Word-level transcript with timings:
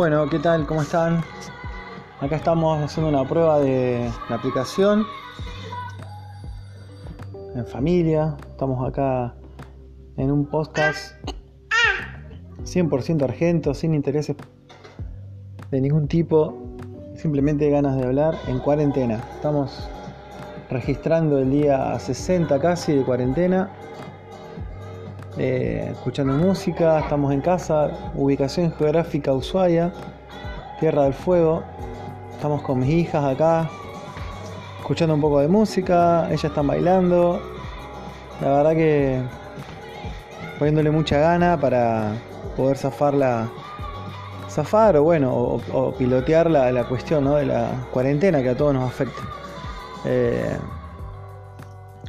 Bueno, 0.00 0.30
¿qué 0.30 0.38
tal? 0.38 0.66
¿Cómo 0.66 0.80
están? 0.80 1.22
Acá 2.20 2.36
estamos 2.36 2.82
haciendo 2.82 3.10
una 3.10 3.28
prueba 3.28 3.58
de 3.58 4.10
la 4.30 4.36
aplicación 4.36 5.06
en 7.54 7.66
familia. 7.66 8.34
Estamos 8.48 8.88
acá 8.88 9.34
en 10.16 10.30
un 10.30 10.46
podcast 10.46 11.16
100% 12.62 13.24
argento, 13.24 13.74
sin 13.74 13.92
intereses 13.92 14.36
de 15.70 15.80
ningún 15.82 16.08
tipo, 16.08 16.54
simplemente 17.14 17.68
ganas 17.68 17.98
de 17.98 18.04
hablar 18.04 18.36
en 18.46 18.58
cuarentena. 18.58 19.22
Estamos 19.34 19.86
registrando 20.70 21.40
el 21.40 21.50
día 21.50 21.98
60 21.98 22.58
casi 22.58 22.94
de 22.94 23.04
cuarentena, 23.04 23.68
eh, 25.38 25.88
escuchando 25.92 26.32
música, 26.32 27.00
estamos 27.00 27.32
en 27.32 27.40
casa, 27.40 27.90
ubicación 28.14 28.72
geográfica 28.72 29.32
Ushuaia, 29.32 29.92
Tierra 30.80 31.04
del 31.04 31.14
Fuego, 31.14 31.62
estamos 32.32 32.62
con 32.62 32.80
mis 32.80 32.90
hijas 32.90 33.24
acá, 33.24 33.70
escuchando 34.80 35.14
un 35.14 35.20
poco 35.20 35.40
de 35.40 35.48
música, 35.48 36.26
ellas 36.28 36.44
están 36.44 36.66
bailando, 36.66 37.40
la 38.40 38.48
verdad 38.48 38.72
que 38.72 39.22
poniéndole 40.58 40.90
mucha 40.90 41.18
gana 41.18 41.58
para 41.58 42.12
poder 42.56 42.76
zafar 42.76 43.14
la, 43.14 43.48
zafar 44.48 44.96
o 44.96 45.04
bueno, 45.04 45.32
o, 45.32 45.94
pilotear 45.96 46.50
la, 46.50 46.72
la 46.72 46.84
cuestión 46.84 47.24
de 47.36 47.46
la 47.46 47.86
cuarentena 47.92 48.42
que 48.42 48.50
a 48.50 48.56
todos 48.56 48.74
nos 48.74 48.84
afecta. 48.84 49.22
Eh, 50.04 50.56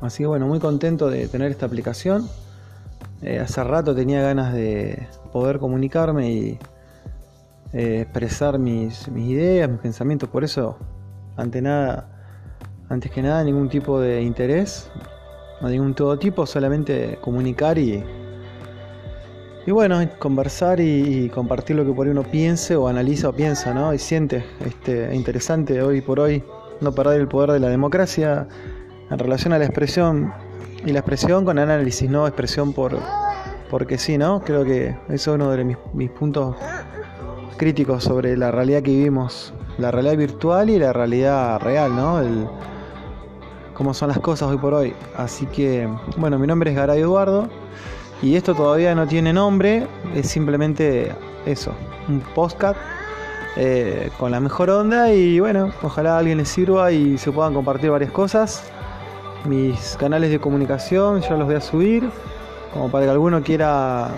así 0.00 0.22
que 0.22 0.26
bueno, 0.26 0.46
muy 0.46 0.58
contento 0.58 1.10
de 1.10 1.28
tener 1.28 1.50
esta 1.50 1.66
aplicación. 1.66 2.28
Eh, 3.22 3.38
hace 3.38 3.62
rato 3.62 3.94
tenía 3.94 4.20
ganas 4.20 4.52
de 4.52 5.06
poder 5.32 5.60
comunicarme 5.60 6.32
y 6.32 6.58
eh, 7.72 8.00
expresar 8.02 8.58
mis, 8.58 9.06
ideas, 9.08 9.70
mis 9.70 9.78
pensamientos. 9.78 10.28
Por 10.28 10.42
eso, 10.42 10.76
ante 11.36 11.62
nada, 11.62 12.08
antes 12.88 13.10
que 13.12 13.22
nada, 13.22 13.44
ningún 13.44 13.68
tipo 13.68 14.00
de 14.00 14.22
interés, 14.22 14.90
no 15.60 15.68
ningún 15.68 15.94
todo 15.94 16.18
tipo, 16.18 16.46
solamente 16.46 17.18
comunicar 17.20 17.78
y, 17.78 18.02
y 19.66 19.70
bueno, 19.70 20.00
conversar 20.18 20.80
y, 20.80 21.28
compartir 21.28 21.76
lo 21.76 21.84
que 21.84 21.92
por 21.92 22.06
ahí 22.06 22.10
uno 22.10 22.24
piense 22.24 22.74
o 22.74 22.88
analiza 22.88 23.28
o 23.28 23.32
piensa, 23.32 23.72
¿no? 23.72 23.94
Y 23.94 23.98
siente. 23.98 24.44
Este, 24.66 25.14
interesante 25.14 25.80
hoy 25.80 26.00
por 26.00 26.18
hoy 26.18 26.42
no 26.80 26.92
perder 26.92 27.20
el 27.20 27.28
poder 27.28 27.52
de 27.52 27.60
la 27.60 27.68
democracia 27.68 28.48
en 29.08 29.18
relación 29.18 29.52
a 29.52 29.58
la 29.58 29.64
expresión 29.64 30.32
y 30.84 30.92
la 30.92 31.00
expresión 31.00 31.44
con 31.44 31.58
análisis, 31.58 32.08
no 32.10 32.26
expresión 32.26 32.72
por 32.72 32.98
porque 33.72 33.96
sí, 33.96 34.18
¿no? 34.18 34.42
Creo 34.44 34.64
que 34.64 34.94
eso 35.08 35.30
es 35.30 35.34
uno 35.36 35.50
de 35.50 35.64
mis, 35.64 36.10
puntos 36.10 36.56
críticos 37.56 38.04
sobre 38.04 38.36
la 38.36 38.50
realidad 38.50 38.82
que 38.82 38.90
vivimos, 38.90 39.54
la 39.78 39.90
realidad 39.90 40.18
virtual 40.18 40.68
y 40.68 40.78
la 40.78 40.92
realidad 40.92 41.58
real, 41.58 41.96
¿no? 41.96 42.20
El, 42.20 42.46
cómo 43.72 43.94
son 43.94 44.08
las 44.08 44.18
cosas 44.18 44.50
hoy 44.50 44.58
por 44.58 44.74
hoy. 44.74 44.92
Así 45.16 45.46
que, 45.46 45.88
bueno, 46.18 46.38
mi 46.38 46.46
nombre 46.46 46.70
es 46.70 46.76
Garay 46.76 47.00
Eduardo. 47.00 47.48
Y 48.20 48.36
esto 48.36 48.54
todavía 48.54 48.94
no 48.94 49.06
tiene 49.06 49.32
nombre, 49.32 49.86
es 50.14 50.28
simplemente 50.28 51.12
eso, 51.46 51.72
un 52.08 52.20
podcast 52.20 52.78
eh, 53.56 54.10
con 54.18 54.30
la 54.30 54.38
mejor 54.38 54.68
onda 54.68 55.12
y 55.12 55.40
bueno, 55.40 55.72
ojalá 55.82 56.16
a 56.16 56.18
alguien 56.18 56.38
le 56.38 56.44
sirva 56.44 56.92
y 56.92 57.16
se 57.16 57.32
puedan 57.32 57.54
compartir 57.54 57.90
varias 57.90 58.12
cosas. 58.12 58.70
Mis 59.44 59.96
canales 59.96 60.30
de 60.30 60.38
comunicación 60.38 61.20
yo 61.20 61.36
los 61.36 61.46
voy 61.46 61.56
a 61.56 61.60
subir, 61.60 62.08
como 62.72 62.90
para 62.90 63.06
que 63.06 63.10
alguno 63.10 63.42
quiera 63.42 64.08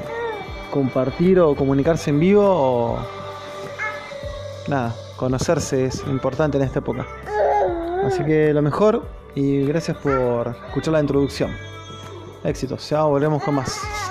compartir 0.70 1.40
o 1.40 1.54
comunicarse 1.54 2.10
en 2.10 2.20
vivo 2.20 2.44
o 2.46 2.98
nada, 4.68 4.94
conocerse 5.16 5.86
es 5.86 6.04
importante 6.08 6.58
en 6.58 6.64
esta 6.64 6.80
época. 6.80 7.06
Así 8.04 8.22
que 8.24 8.52
lo 8.52 8.60
mejor 8.60 9.02
y 9.34 9.64
gracias 9.64 9.96
por 9.96 10.54
escuchar 10.66 10.92
la 10.92 11.00
introducción. 11.00 11.50
Éxitos, 12.44 12.88
ya 12.90 13.04
volvemos 13.04 13.42
con 13.42 13.54
más. 13.54 14.03